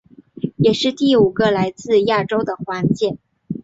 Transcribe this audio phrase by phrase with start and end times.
[0.57, 3.19] 也是第五个来自亚洲的环姐。